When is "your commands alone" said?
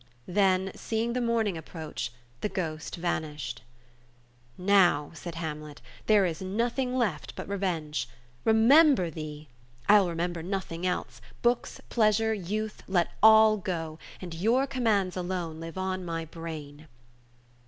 14.33-15.59